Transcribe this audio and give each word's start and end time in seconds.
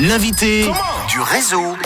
L'invité 0.00 0.62
du 1.08 1.20
réseau. 1.20 1.76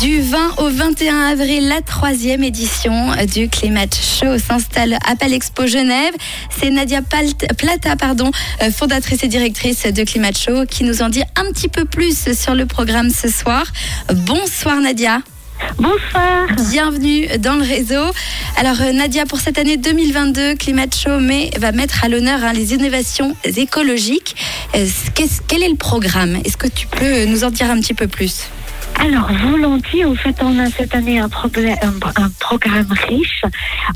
Du 0.00 0.20
20 0.20 0.58
au 0.58 0.70
21 0.70 1.32
avril, 1.32 1.66
la 1.66 1.80
troisième 1.82 2.44
édition 2.44 3.10
du 3.34 3.48
Climate 3.48 3.96
Show 3.96 4.38
s'installe 4.38 4.96
à 5.04 5.16
Palexpo 5.16 5.66
Genève. 5.66 6.14
C'est 6.56 6.70
Nadia 6.70 7.00
Plata, 7.02 7.96
pardon, 7.96 8.30
euh, 8.62 8.70
fondatrice 8.70 9.24
et 9.24 9.28
directrice 9.28 9.82
de 9.86 10.04
Climate 10.04 10.38
Show, 10.38 10.66
qui 10.66 10.84
nous 10.84 11.02
en 11.02 11.08
dit 11.08 11.24
un 11.34 11.44
petit 11.52 11.68
peu 11.68 11.84
plus 11.84 12.32
sur 12.32 12.54
le 12.54 12.66
programme 12.66 13.10
ce 13.10 13.28
soir. 13.28 13.64
Bonsoir 14.14 14.80
Nadia. 14.80 15.18
Bonsoir. 15.78 16.46
Bienvenue 16.70 17.26
dans 17.38 17.54
le 17.54 17.62
réseau. 17.62 18.12
Alors 18.56 18.80
euh, 18.80 18.92
Nadia, 18.92 19.26
pour 19.26 19.40
cette 19.40 19.58
année 19.58 19.76
2022, 19.76 20.54
Climate 20.56 20.94
Show 20.94 21.18
mais, 21.20 21.50
va 21.58 21.72
mettre 21.72 22.04
à 22.04 22.08
l'honneur 22.08 22.40
hein, 22.44 22.52
les 22.52 22.74
innovations 22.74 23.34
écologiques. 23.44 24.36
Quel 24.72 25.62
est 25.62 25.68
le 25.68 25.76
programme? 25.76 26.36
Est-ce 26.44 26.56
que 26.56 26.68
tu 26.68 26.86
peux 26.86 27.24
nous 27.26 27.44
en 27.44 27.50
dire 27.50 27.70
un 27.70 27.78
petit 27.80 27.94
peu 27.94 28.08
plus? 28.08 28.48
Alors, 28.98 29.30
volontiers, 29.32 30.04
en 30.04 30.14
fait, 30.14 30.36
on 30.42 30.58
a 30.58 30.66
cette 30.70 30.94
année 30.94 31.18
un, 31.18 31.28
un, 31.28 32.30
programme 32.40 32.92
riche. 33.08 33.42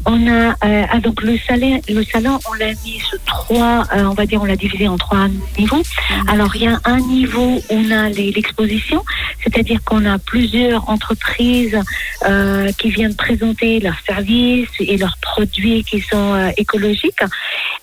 On 0.04 0.26
a 0.26 0.50
euh, 0.64 0.84
ah, 0.90 1.00
donc 1.00 1.22
le 1.22 1.38
salon, 1.46 1.80
le 1.88 2.02
salon, 2.04 2.38
on 2.50 2.54
l'a 2.54 2.72
mis 2.84 2.98
sur 2.98 3.18
trois, 3.24 3.84
euh, 3.94 4.04
on 4.04 4.14
va 4.14 4.26
dire, 4.26 4.42
on 4.42 4.46
l'a 4.46 4.56
divisé 4.56 4.88
en 4.88 4.96
trois 4.96 5.28
niveaux. 5.58 5.82
Alors, 6.28 6.54
il 6.56 6.62
y 6.62 6.66
a 6.66 6.80
un 6.84 6.98
niveau 7.00 7.56
où 7.56 7.62
on 7.70 7.90
a 7.90 8.08
l'exposition, 8.08 9.04
c'est-à-dire 9.46 9.82
qu'on 9.84 10.04
a 10.04 10.18
plusieurs 10.18 10.88
entreprises 10.88 11.78
euh, 12.24 12.72
qui 12.72 12.90
viennent 12.90 13.14
présenter 13.14 13.78
leurs 13.78 14.00
services 14.04 14.68
et 14.80 14.96
leurs 14.96 15.16
produits 15.18 15.84
qui 15.84 16.00
sont 16.00 16.34
euh, 16.34 16.50
écologiques. 16.56 17.22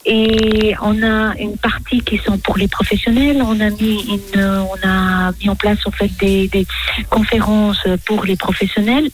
Et 0.06 0.76
on 0.82 1.02
a 1.02 1.34
une 1.40 1.58
partie 1.58 2.02
qui 2.02 2.18
sont 2.18 2.38
pour 2.38 2.58
les 2.58 2.68
professionnels. 2.68 3.42
On 3.42 3.62
a 3.62 3.70
mis 3.70 5.50
en 5.50 5.56
place 5.56 5.80
en 5.86 5.92
fait 5.92 6.12
des, 6.20 6.68
conférences 7.10 7.88
pour 8.06 8.26
les 8.26 8.36
professionnels 8.36 9.10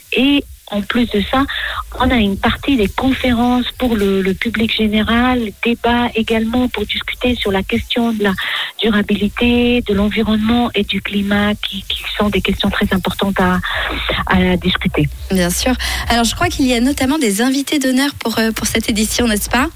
en 0.71 0.81
plus 0.81 1.09
de 1.09 1.21
ça, 1.31 1.45
on 1.99 2.09
a 2.09 2.15
une 2.15 2.37
partie 2.37 2.77
des 2.77 2.87
conférences 2.87 3.65
pour 3.77 3.95
le, 3.95 4.33
public 4.33 4.73
général, 4.73 5.51
débat 5.63 6.09
également 6.15 6.67
pour 6.69 6.85
discuter 6.85 7.35
sur 7.35 7.51
la 7.51 7.63
question 7.63 8.13
de 8.13 8.23
la 8.23 8.33
durabilité, 8.81 9.81
de 9.81 9.93
l'environnement 9.93 10.69
et 10.75 10.83
du 10.83 11.01
climat, 11.01 11.55
qui, 11.55 11.83
sont 12.17 12.29
des 12.29 12.41
questions 12.41 12.69
très 12.69 12.87
importantes 12.93 13.37
à, 13.39 13.59
discuter. 14.57 15.07
Bien 15.31 15.49
sûr. 15.49 15.73
Alors, 16.07 16.23
je 16.23 16.35
crois 16.35 16.47
qu'il 16.47 16.65
y 16.65 16.73
a 16.73 16.79
notamment 16.79 17.17
des 17.17 17.41
invités 17.41 17.79
d'honneur 17.79 18.11
pour, 18.19 18.37
euh, 18.39 18.51
pour 18.51 18.67
cette 18.67 18.89
édition, 18.89 19.27
n'est-ce 19.27 19.49
pas? 19.49 19.69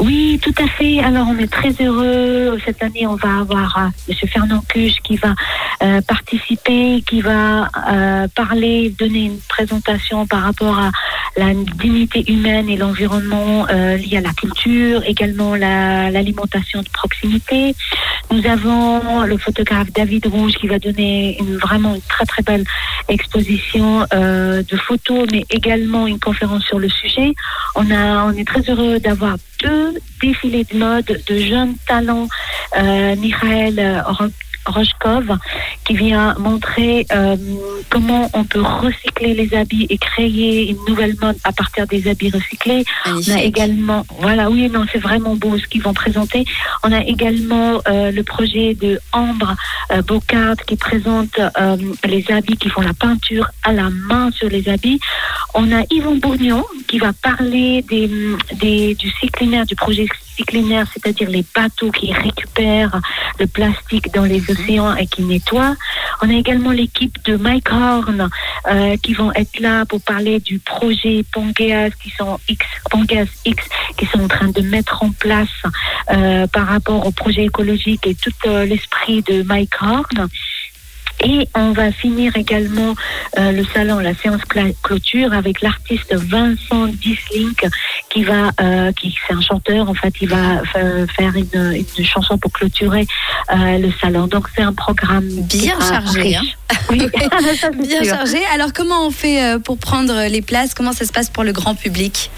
Oui, 0.00 0.38
tout 0.42 0.54
à 0.62 0.66
fait. 0.66 1.00
Alors, 1.00 1.26
on 1.28 1.38
est 1.38 1.50
très 1.50 1.72
heureux. 1.80 2.58
Cette 2.64 2.82
année, 2.82 3.06
on 3.06 3.16
va 3.16 3.38
avoir 3.40 3.76
euh, 3.78 3.88
M. 4.08 4.28
Fernand 4.28 4.62
Cuche 4.68 4.96
qui 5.02 5.16
va 5.16 5.34
euh, 5.82 6.00
participer, 6.02 7.02
qui 7.06 7.20
va 7.20 7.68
euh, 7.88 8.28
parler, 8.34 8.94
donner 8.98 9.26
une 9.26 9.38
présentation 9.48 10.26
par 10.26 10.42
rapport 10.42 10.78
à 10.78 10.90
la 11.36 11.52
dignité 11.54 12.30
humaine 12.30 12.68
et 12.68 12.76
l'environnement 12.76 13.66
lié 13.66 14.18
à 14.18 14.20
la 14.20 14.32
culture, 14.32 15.02
également 15.04 15.56
l'alimentation 15.56 16.80
de 16.80 16.88
proximité. 16.90 17.74
Nous 18.30 18.46
avons 18.46 19.22
le 19.22 19.36
photographe 19.36 19.92
David 19.92 20.26
Rouge 20.26 20.52
qui 20.52 20.68
va 20.68 20.78
donner 20.78 21.38
vraiment 21.60 21.96
une 21.96 22.00
très 22.02 22.24
très 22.24 22.42
belle 22.42 22.64
exposition 23.08 24.06
de 24.12 24.76
photos, 24.76 25.26
mais 25.32 25.44
également 25.50 26.06
une 26.06 26.20
conférence 26.20 26.62
sur 26.64 26.78
le 26.78 26.88
sujet. 26.88 27.34
On 27.74 27.90
a, 27.90 28.26
on 28.26 28.32
est 28.32 28.46
très 28.46 28.60
heureux 28.70 29.00
d'avoir 29.00 29.36
deux 29.60 29.94
défilés 30.20 30.64
de 30.64 30.76
mode 30.76 31.22
de 31.26 31.38
jeunes 31.38 31.74
talents, 31.86 32.28
euh, 32.76 33.16
Michael 33.16 33.78
Rochkov, 34.66 35.38
qui 35.84 35.94
vient 35.94 36.34
montrer 36.38 37.06
euh, 37.12 37.36
comment 37.90 38.30
on 38.34 38.44
peut 38.44 38.62
recycler 38.62 39.34
les 39.34 39.54
habits 39.54 39.86
et 39.90 39.98
créer 39.98 40.70
une 40.70 40.78
nouvelle 40.88 41.14
mode 41.20 41.36
à 41.44 41.52
partir 41.52 41.86
des 41.86 42.08
habits 42.08 42.30
recyclés. 42.30 42.84
On 43.06 43.32
a 43.32 43.42
également, 43.42 44.04
voilà, 44.20 44.50
oui, 44.50 44.68
non, 44.68 44.84
c'est 44.92 44.98
vraiment 44.98 45.36
beau 45.36 45.58
ce 45.58 45.66
qu'ils 45.66 45.82
vont 45.82 45.94
présenter. 45.94 46.44
On 46.82 46.92
a 46.92 47.00
également 47.00 47.80
euh, 47.88 48.10
le 48.10 48.22
projet 48.22 48.74
de 48.74 49.00
Ambre 49.12 49.54
euh, 49.92 50.02
Bocard 50.02 50.56
qui 50.66 50.76
présente 50.76 51.38
les 52.04 52.24
habits 52.30 52.56
qui 52.56 52.68
font 52.68 52.80
la 52.80 52.94
peinture 52.94 53.48
à 53.62 53.72
la 53.72 53.90
main 53.90 54.30
sur 54.30 54.48
les 54.48 54.68
habits. 54.68 55.00
On 55.54 55.72
a 55.72 55.82
Yvon 55.90 56.16
Bourgnon 56.16 56.64
qui 56.88 56.98
va 56.98 57.12
parler 57.12 57.82
des, 57.82 58.10
des, 58.54 58.94
du 58.94 59.10
cyclinaire, 59.10 59.66
du 59.66 59.74
projet 59.74 60.06
cyclinaire, 60.36 60.86
c'est-à-dire 60.92 61.28
les 61.28 61.44
bateaux 61.54 61.90
qui 61.90 62.12
récupèrent 62.12 63.00
le 63.38 63.46
plastique 63.46 64.12
dans 64.12 64.24
les 64.24 64.42
océans 64.50 64.94
et 64.96 65.06
qui 65.06 65.22
nettoient. 65.22 65.76
On 66.22 66.30
a 66.30 66.34
également 66.34 66.70
l'équipe 66.70 67.16
de 67.24 67.36
Mike 67.36 67.70
Horn 67.72 68.28
euh, 68.70 68.96
qui 68.98 69.14
vont 69.14 69.32
être 69.32 69.60
là 69.60 69.84
pour 69.86 70.00
parler 70.00 70.40
du 70.40 70.58
projet 70.58 71.24
Pongeas 71.32 71.90
qui 72.02 72.10
sont 72.10 72.38
X, 72.48 72.66
Pongeas 72.90 73.26
X 73.44 73.64
qui 73.96 74.06
sont 74.06 74.20
en 74.20 74.28
train 74.28 74.48
de 74.48 74.62
mettre 74.62 75.02
en 75.02 75.10
place 75.10 75.48
euh, 76.10 76.46
par 76.46 76.66
rapport 76.66 77.06
au 77.06 77.10
projet 77.10 77.44
écologique 77.44 78.06
et 78.06 78.14
tout 78.14 78.32
euh, 78.46 78.64
l'esprit 78.64 79.22
de 79.22 79.42
Mike 79.42 79.74
Horn. 79.80 80.28
Et 81.24 81.48
on 81.54 81.72
va 81.72 81.90
finir 81.90 82.36
également 82.36 82.94
euh, 83.38 83.50
le 83.50 83.64
salon, 83.72 83.98
la 83.98 84.14
séance 84.14 84.42
clôture 84.82 85.32
avec 85.32 85.62
l'artiste 85.62 86.14
Vincent 86.14 86.86
Dislink 86.88 87.66
qui 88.10 88.24
va, 88.24 88.50
euh, 88.60 88.92
qui 88.92 89.16
c'est 89.26 89.34
un 89.34 89.40
chanteur 89.40 89.88
en 89.88 89.94
fait, 89.94 90.12
il 90.20 90.28
va 90.28 90.62
faire 91.16 91.34
une, 91.34 91.84
une 91.98 92.04
chanson 92.04 92.36
pour 92.36 92.52
clôturer 92.52 93.06
euh, 93.52 93.78
le 93.78 93.90
salon. 94.00 94.26
Donc 94.26 94.48
c'est 94.54 94.62
un 94.62 94.74
programme 94.74 95.28
bien 95.48 95.78
chargé. 95.80 96.36
Hein 96.36 96.42
oui, 96.90 96.98
bien 97.86 98.04
chargé. 98.04 98.38
Alors 98.52 98.72
comment 98.74 99.06
on 99.06 99.10
fait 99.10 99.58
pour 99.64 99.78
prendre 99.78 100.28
les 100.28 100.42
places? 100.42 100.74
Comment 100.74 100.92
ça 100.92 101.06
se 101.06 101.12
passe 101.12 101.30
pour 101.30 101.44
le 101.44 101.52
grand 101.52 101.74
public? 101.74 102.30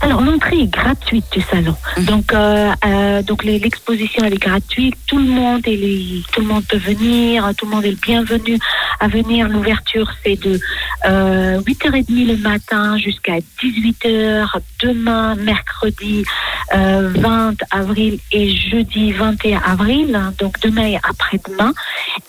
Alors 0.00 0.20
l'entrée 0.20 0.60
est 0.60 0.66
gratuite 0.66 1.24
du 1.32 1.40
salon. 1.40 1.76
Mhm. 1.96 2.04
Donc 2.04 2.32
euh, 2.32 2.70
euh, 2.84 3.22
donc 3.22 3.44
l'exposition 3.44 4.24
elle 4.24 4.34
est 4.34 4.42
gratuite. 4.42 4.96
Tout 5.06 5.18
le 5.18 5.24
monde 5.24 5.62
est 5.66 6.22
tout 6.32 6.40
le 6.40 6.46
monde 6.46 6.64
peut 6.68 6.78
venir. 6.78 7.50
Tout 7.56 7.66
le 7.66 7.72
monde 7.72 7.84
est 7.84 7.90
le 7.90 7.96
bienvenu 7.96 8.58
à 9.00 9.08
venir. 9.08 9.48
L'ouverture 9.48 10.10
c'est 10.24 10.40
de 10.40 10.58
euh, 11.06 11.60
8h30 11.60 12.26
le 12.26 12.36
matin 12.36 12.96
jusqu'à 12.98 13.38
18h 13.62 14.48
demain 14.82 15.34
mercredi 15.36 16.24
20 16.72 16.78
euh, 16.78 17.52
avril 17.70 18.18
et 18.32 18.50
jeudi 18.50 19.12
21 19.12 19.60
avril. 19.60 20.20
Donc 20.38 20.58
demain 20.60 20.86
et 20.86 20.96
après-demain. 20.96 21.72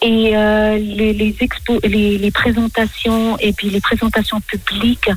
Et 0.02 0.36
euh, 0.36 0.78
les 0.78 1.14
les, 1.14 1.36
expos, 1.42 1.80
les, 1.84 2.18
les 2.18 2.32
présentations 2.32 3.38
et 3.40 3.54
puis 3.54 3.70
les 3.70 3.82
présentations 3.82 4.42
publiques 4.42 5.10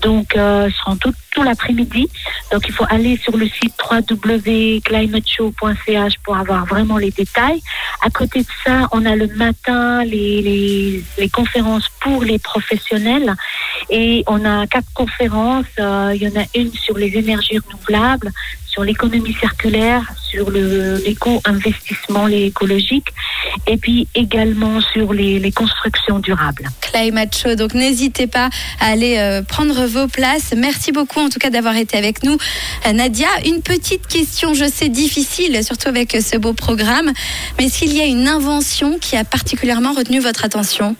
donc 0.00 0.34
seront 0.34 0.96
toutes 0.96 1.16
tout 1.34 1.42
Donc 2.50 2.64
il 2.68 2.72
faut 2.72 2.86
aller 2.88 3.18
sur 3.18 3.36
le 3.36 3.46
site 3.48 3.74
www.climateshow.ch 3.90 6.14
pour 6.24 6.36
avoir 6.36 6.64
vraiment 6.66 6.98
les 6.98 7.10
détails. 7.10 7.60
À 8.04 8.10
côté 8.10 8.40
de 8.40 8.46
ça, 8.64 8.88
on 8.92 9.06
a 9.06 9.16
le 9.16 9.28
matin 9.28 10.04
les 10.04 11.02
conférences 11.32 11.88
pour 12.00 12.24
les 12.24 12.38
professionnels 12.38 13.34
et 13.90 14.24
on 14.26 14.44
a 14.44 14.66
quatre 14.66 14.92
conférences. 14.94 15.66
Euh, 15.78 16.12
il 16.14 16.22
y 16.22 16.26
en 16.26 16.40
a 16.40 16.44
une 16.54 16.72
sur 16.72 16.96
les 16.96 17.16
énergies 17.16 17.58
renouvelables, 17.58 18.30
sur 18.72 18.84
l'économie 18.84 19.34
circulaire, 19.34 20.02
sur 20.30 20.50
l'éco-investissement, 20.50 22.26
écologique, 22.26 23.08
et 23.66 23.76
puis 23.76 24.08
également 24.14 24.80
sur 24.80 25.12
les, 25.12 25.52
constructions 25.52 26.18
durables. 26.18 26.70
Climate 26.80 27.36
Show, 27.36 27.54
donc 27.54 27.74
n'hésitez 27.74 28.26
pas 28.26 28.48
à 28.80 28.86
aller 28.86 29.18
euh, 29.18 29.42
prendre 29.42 29.84
vos 29.86 30.08
places. 30.08 30.54
Merci 30.56 30.90
beaucoup 30.90 31.20
en 31.20 31.28
tout 31.28 31.38
cas 31.38 31.50
d'avoir 31.50 31.76
été 31.76 31.98
avec 31.98 32.22
nous. 32.22 32.38
Euh, 32.86 32.92
Nadia, 32.92 33.28
une 33.44 33.60
petite 33.60 34.06
question, 34.06 34.54
je 34.54 34.64
sais 34.64 34.88
difficile, 34.88 35.62
surtout 35.62 35.88
avec 35.88 36.12
ce 36.12 36.38
beau 36.38 36.54
programme, 36.54 37.12
mais 37.58 37.68
s'il 37.68 37.94
y 37.94 38.00
a 38.00 38.06
une 38.06 38.26
invention 38.26 38.98
qui 38.98 39.16
a 39.16 39.24
particulièrement 39.24 39.92
retenu 39.92 40.20
votre 40.20 40.46
attention? 40.46 40.96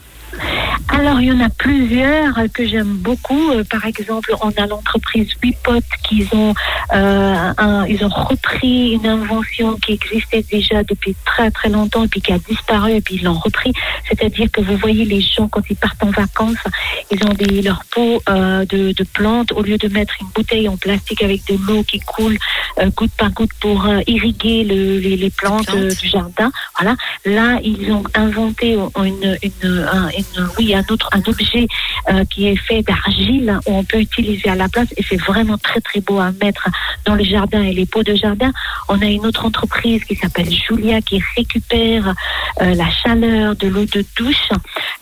Alors, 0.89 1.21
il 1.21 1.27
y 1.27 1.31
en 1.31 1.39
a 1.39 1.49
plusieurs 1.49 2.35
que 2.53 2.65
j'aime 2.67 2.95
beaucoup. 2.97 3.51
Euh, 3.51 3.63
par 3.63 3.85
exemple, 3.85 4.33
on 4.41 4.49
a 4.51 4.67
l'entreprise 4.67 5.29
Wipot 5.41 5.79
qui 6.07 6.27
ont, 6.33 6.53
euh, 6.93 7.85
ils 7.89 8.03
ont 8.03 8.09
repris 8.09 8.93
une 8.93 9.07
invention 9.07 9.75
qui 9.77 9.93
existait 9.93 10.43
déjà 10.51 10.83
depuis 10.83 11.15
très 11.25 11.51
très 11.51 11.69
longtemps 11.69 12.03
et 12.03 12.07
puis 12.07 12.21
qui 12.21 12.31
a 12.31 12.37
disparu 12.37 12.91
et 12.91 13.01
puis 13.01 13.15
ils 13.15 13.23
l'ont 13.23 13.39
repris. 13.39 13.73
C'est-à-dire 14.07 14.51
que 14.51 14.61
vous 14.61 14.77
voyez 14.77 15.05
les 15.05 15.21
gens 15.21 15.47
quand 15.47 15.61
ils 15.69 15.75
partent 15.75 16.03
en 16.03 16.11
vacances, 16.11 16.63
ils 17.11 17.23
ont 17.25 17.33
des, 17.33 17.61
leur 17.61 17.83
pot 17.85 18.21
euh, 18.29 18.65
de, 18.65 18.91
de, 18.91 19.03
plantes 19.03 19.51
au 19.51 19.61
lieu 19.61 19.77
de 19.77 19.87
mettre 19.87 20.13
une 20.21 20.27
bouteille 20.35 20.67
en 20.67 20.77
plastique 20.77 21.23
avec 21.23 21.45
de 21.47 21.57
l'eau 21.67 21.83
qui 21.83 21.99
coule 21.99 22.37
euh, 22.79 22.89
goutte 22.95 23.11
par 23.17 23.31
goutte 23.31 23.53
pour 23.59 23.85
euh, 23.85 24.01
irriguer 24.07 24.63
le, 24.63 24.99
les, 24.99 25.17
les, 25.17 25.29
plantes, 25.29 25.75
du 25.75 26.07
jardin. 26.07 26.51
Voilà. 26.79 26.95
Là, 27.25 27.59
ils 27.63 27.91
ont 27.91 28.03
inventé 28.15 28.73
une, 28.73 28.89
une, 29.03 29.37
une, 29.61 29.87
une 30.17 30.43
fruit, 30.63 30.75
un 30.75 30.83
autre, 30.89 31.09
un 31.11 31.21
objet 31.27 31.67
euh, 32.09 32.25
qui 32.25 32.47
est 32.47 32.55
fait 32.55 32.81
d'argile 32.81 33.59
où 33.65 33.75
on 33.75 33.83
peut 33.83 33.99
utiliser 33.99 34.49
à 34.49 34.55
la 34.55 34.67
place 34.69 34.87
et 34.97 35.03
c'est 35.03 35.17
vraiment 35.17 35.57
très 35.57 35.81
très 35.81 36.01
beau 36.01 36.19
à 36.19 36.31
mettre 36.31 36.67
dans 37.05 37.15
le 37.15 37.23
jardin 37.23 37.61
et 37.61 37.73
les 37.73 37.85
pots 37.85 38.03
de 38.03 38.15
jardin. 38.15 38.51
On 38.87 39.01
a 39.01 39.05
une 39.05 39.25
autre 39.25 39.45
entreprise 39.45 40.03
qui 40.03 40.15
s'appelle 40.15 40.51
Julia 40.51 41.01
qui 41.01 41.21
récupère 41.35 42.13
euh, 42.61 42.75
la 42.75 42.89
chaleur 42.89 43.55
de 43.55 43.67
l'eau 43.67 43.85
de 43.85 44.05
douche, 44.17 44.49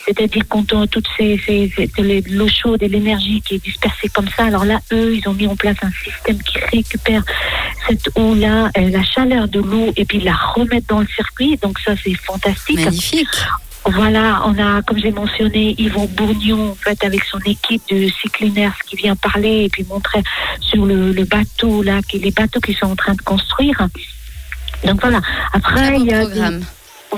c'est-à-dire 0.05 0.43
quand 0.47 0.73
on 0.73 0.87
toutes 0.87 1.07
ces, 1.17 1.39
ces, 1.45 1.71
ces 1.75 2.21
l'eau 2.29 2.47
chaude 2.47 2.81
et 2.83 2.87
l'énergie 2.87 3.41
qui 3.41 3.55
est 3.55 3.63
dispersée 3.63 4.09
comme 4.09 4.27
ça. 4.35 4.45
Alors 4.45 4.65
là, 4.65 4.79
eux, 4.91 5.15
ils 5.15 5.27
ont 5.27 5.33
mis 5.33 5.47
en 5.47 5.55
place 5.55 5.77
un 5.81 5.91
système 5.91 6.41
qui 6.41 6.57
récupère 6.71 7.23
cette 7.87 8.09
eau-là, 8.15 8.69
euh, 8.77 8.89
la 8.89 9.03
chaleur 9.03 9.47
de 9.47 9.59
l'eau 9.59 9.91
et 9.95 10.05
puis 10.05 10.19
la 10.19 10.35
remettre 10.35 10.87
dans 10.87 10.99
le 10.99 11.07
circuit. 11.07 11.57
Donc 11.61 11.79
ça, 11.79 11.93
c'est 12.03 12.13
fantastique. 12.15 12.79
Magnifique. 12.79 13.27
Voilà, 13.85 14.43
on 14.45 14.57
a, 14.59 14.81
comme 14.83 14.99
j'ai 14.99 15.11
mentionné, 15.11 15.75
Yvon 15.79 16.05
Bourgnon, 16.05 16.71
en 16.71 16.75
fait, 16.75 17.03
avec 17.03 17.23
son 17.23 17.39
équipe 17.39 17.81
de 17.89 18.07
cyclinaires 18.09 18.77
qui 18.87 18.95
vient 18.95 19.15
parler 19.15 19.63
et 19.65 19.69
puis 19.69 19.83
montrer 19.89 20.21
sur 20.59 20.85
le, 20.85 21.11
le 21.11 21.23
bateau, 21.25 21.81
là, 21.81 22.01
qui, 22.07 22.19
les 22.19 22.31
bateaux 22.31 22.59
qu'ils 22.59 22.77
sont 22.77 22.91
en 22.91 22.95
train 22.95 23.13
de 23.15 23.21
construire. 23.21 23.87
Donc 24.85 25.01
voilà. 25.01 25.19
Après, 25.53 25.97
il 25.97 26.05
y 26.05 26.13
a. 26.13 26.21
Programme. 26.21 26.63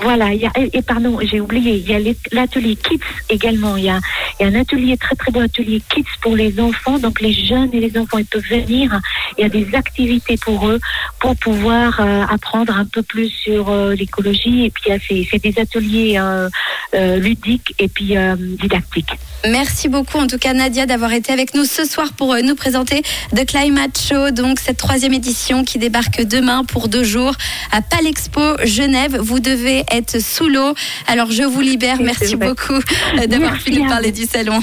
Voilà, 0.01 0.33
et, 0.33 0.81
pardon, 0.81 1.19
j'ai 1.21 1.39
oublié, 1.39 1.75
il 1.75 1.89
y 1.89 1.93
a 1.93 2.13
l'atelier 2.31 2.75
Kids 2.75 2.99
également. 3.29 3.77
Il 3.77 3.83
y, 3.83 3.89
a, 3.89 3.99
un 4.41 4.55
atelier, 4.55 4.97
très 4.97 5.15
très 5.15 5.31
beau 5.31 5.39
atelier 5.39 5.81
Kids 5.87 6.05
pour 6.21 6.35
les 6.35 6.59
enfants. 6.59 6.97
Donc 6.97 7.21
les 7.21 7.31
jeunes 7.31 7.69
et 7.73 7.79
les 7.79 7.97
enfants, 7.97 8.17
ils 8.17 8.25
peuvent 8.25 8.41
venir. 8.49 8.99
Il 9.37 9.43
y 9.43 9.45
a 9.45 9.49
des 9.49 9.75
activités 9.75 10.37
pour 10.37 10.67
eux 10.67 10.79
pour 11.19 11.35
pouvoir 11.35 11.99
euh, 11.99 12.23
apprendre 12.27 12.75
un 12.75 12.85
peu 12.85 13.03
plus 13.03 13.29
sur 13.29 13.69
euh, 13.69 13.93
l'écologie. 13.93 14.65
Et 14.65 14.71
puis, 14.71 14.91
il 15.11 15.27
c'est 15.29 15.41
des 15.41 15.59
ateliers 15.59 16.17
euh, 16.17 17.17
ludiques 17.17 17.75
et 17.79 17.87
puis 17.87 18.15
didactiques. 18.59 19.13
Merci 19.49 19.89
beaucoup 19.89 20.19
en 20.19 20.27
tout 20.27 20.37
cas 20.37 20.53
Nadia 20.53 20.85
d'avoir 20.85 21.11
été 21.11 21.33
avec 21.33 21.53
nous 21.53 21.65
ce 21.65 21.85
soir 21.85 22.13
pour 22.13 22.35
nous 22.35 22.55
présenter 22.55 23.01
The 23.35 23.45
Climate 23.45 23.97
Show, 23.97 24.31
donc 24.31 24.59
cette 24.59 24.77
troisième 24.77 25.13
édition 25.13 25.65
qui 25.65 25.79
débarque 25.79 26.21
demain 26.21 26.63
pour 26.63 26.87
deux 26.87 27.03
jours 27.03 27.33
à 27.71 27.81
Palexpo 27.81 28.41
Genève. 28.63 29.17
Vous 29.19 29.39
devez 29.39 29.82
être 29.91 30.19
sous 30.19 30.47
l'eau. 30.47 30.73
Alors 31.07 31.31
je 31.31 31.43
vous 31.43 31.61
libère. 31.61 32.01
Merci 32.01 32.35
beaucoup 32.35 32.73
euh, 32.73 33.27
d'avoir 33.27 33.57
pu 33.57 33.71
nous 33.71 33.87
parler 33.87 34.11
du 34.11 34.25
salon. 34.25 34.59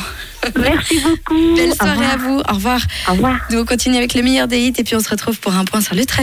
Merci 0.58 1.00
beaucoup. 1.00 1.54
Belle 1.56 1.74
soirée 1.74 2.06
à 2.06 2.16
vous. 2.16 2.38
Au 2.48 2.54
revoir. 2.54 2.80
Au 3.08 3.12
revoir. 3.12 3.36
Nous 3.50 3.58
on 3.58 3.64
continue 3.64 3.96
avec 3.96 4.14
le 4.14 4.22
meilleur 4.22 4.48
des 4.48 4.60
hits 4.60 4.74
et 4.78 4.84
puis 4.84 4.94
on 4.94 5.00
se 5.00 5.08
retrouve 5.08 5.38
pour 5.38 5.54
un 5.54 5.64
point 5.64 5.80
sur 5.80 5.94
le 5.94 6.04
trafic. 6.04 6.20